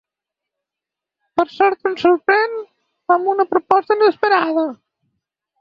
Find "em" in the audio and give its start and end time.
1.89-1.93